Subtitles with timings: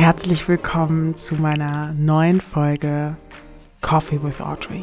[0.00, 3.18] Herzlich willkommen zu meiner neuen Folge
[3.82, 4.82] Coffee with Audrey.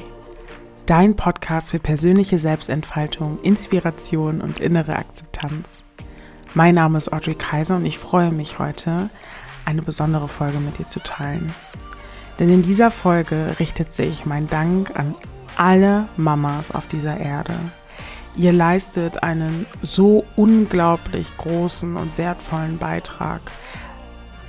[0.86, 5.84] Dein Podcast für persönliche Selbstentfaltung, Inspiration und innere Akzeptanz.
[6.54, 9.10] Mein Name ist Audrey Kaiser und ich freue mich heute,
[9.66, 11.52] eine besondere Folge mit dir zu teilen.
[12.38, 15.16] Denn in dieser Folge richtet sich mein Dank an
[15.56, 17.56] alle Mamas auf dieser Erde.
[18.36, 23.42] Ihr leistet einen so unglaublich großen und wertvollen Beitrag.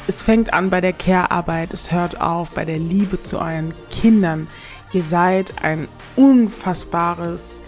[0.09, 4.47] Es fängt an bei der Care-Arbeit, es hört auf bei der Liebe zu euren Kindern.
[4.95, 7.61] Ihr seid ein unfassbares,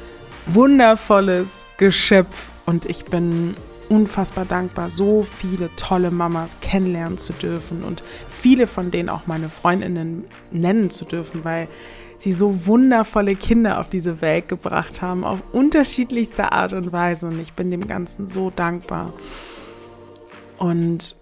[0.46, 3.56] wundervolles Geschöpf und ich bin
[3.90, 9.50] unfassbar dankbar, so viele tolle Mamas kennenlernen zu dürfen und viele von denen auch meine
[9.50, 11.68] Freundinnen nennen zu dürfen, weil
[12.16, 17.26] sie so wundervolle Kinder auf diese Welt gebracht haben, auf unterschiedlichste Art und Weise.
[17.26, 19.12] Und ich bin dem Ganzen so dankbar.
[20.56, 21.16] Und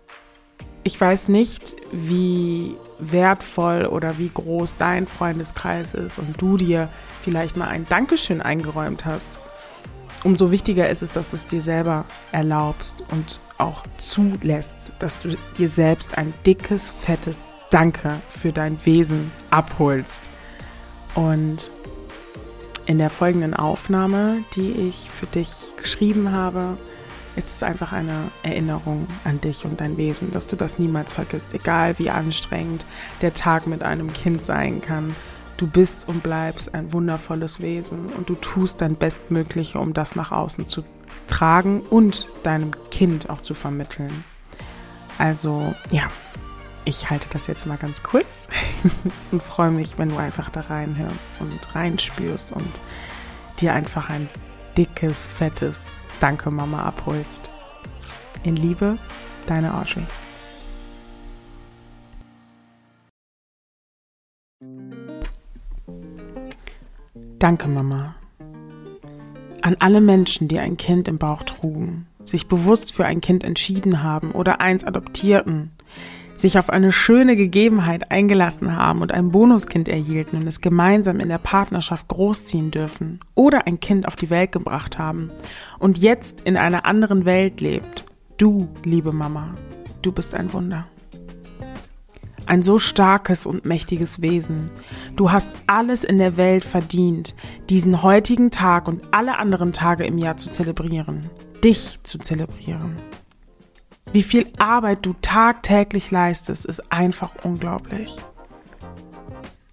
[0.88, 6.88] ich weiß nicht, wie wertvoll oder wie groß dein Freundeskreis ist und du dir
[7.22, 9.40] vielleicht mal ein Dankeschön eingeräumt hast
[10.24, 15.36] umso wichtiger ist es, dass du es dir selber erlaubst und auch zulässt, dass du
[15.56, 20.30] dir selbst ein dickes, fettes Danke für dein Wesen abholst.
[21.14, 21.70] Und
[22.86, 26.78] in der folgenden Aufnahme, die ich für dich geschrieben habe,
[27.38, 31.54] ist es einfach eine Erinnerung an dich und dein Wesen, dass du das niemals vergisst,
[31.54, 32.84] egal wie anstrengend
[33.22, 35.14] der Tag mit einem Kind sein kann
[35.58, 40.30] Du bist und bleibst ein wundervolles Wesen und du tust dein Bestmögliche, um das nach
[40.30, 40.84] außen zu
[41.26, 44.24] tragen und deinem Kind auch zu vermitteln.
[45.18, 46.04] Also ja,
[46.84, 48.46] ich halte das jetzt mal ganz kurz
[49.32, 52.80] und freue mich, wenn du einfach da reinhörst und reinspürst und
[53.58, 54.28] dir einfach ein
[54.78, 55.88] dickes, fettes
[56.20, 57.50] Danke Mama abholst.
[58.44, 58.96] In Liebe,
[59.46, 60.04] deine Audrey.
[67.38, 68.14] Danke, Mama.
[69.62, 74.02] An alle Menschen, die ein Kind im Bauch trugen, sich bewusst für ein Kind entschieden
[74.02, 75.72] haben oder eins adoptierten,
[76.40, 81.28] sich auf eine schöne Gegebenheit eingelassen haben und ein Bonuskind erhielten und es gemeinsam in
[81.28, 85.30] der Partnerschaft großziehen dürfen oder ein Kind auf die Welt gebracht haben
[85.78, 88.04] und jetzt in einer anderen Welt lebt.
[88.36, 89.54] Du, liebe Mama,
[90.02, 90.86] du bist ein Wunder
[92.48, 94.70] ein so starkes und mächtiges Wesen.
[95.16, 97.34] Du hast alles in der Welt verdient,
[97.68, 101.28] diesen heutigen Tag und alle anderen Tage im Jahr zu zelebrieren,
[101.62, 102.96] dich zu zelebrieren.
[104.18, 108.16] Wie viel Arbeit du tagtäglich leistest, ist einfach unglaublich.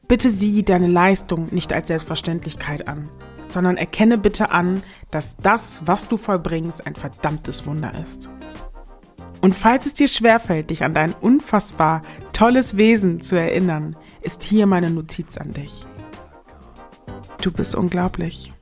[0.07, 3.09] Bitte sieh deine Leistung nicht als Selbstverständlichkeit an,
[3.49, 8.29] sondern erkenne bitte an, dass das, was du vollbringst, ein verdammtes Wunder ist.
[9.41, 14.67] Und falls es dir schwerfällt, dich an dein unfassbar tolles Wesen zu erinnern, ist hier
[14.67, 15.87] meine Notiz an dich.
[17.41, 18.53] Du bist unglaublich.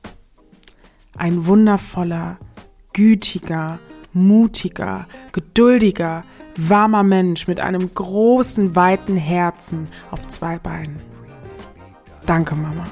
[1.14, 2.38] Ein wundervoller,
[2.94, 3.80] gütiger,
[4.14, 6.24] mutiger, geduldiger,
[6.56, 11.00] warmer Mensch mit einem großen, weiten Herzen auf zwei Beinen.
[12.24, 12.86] Danke, Mama.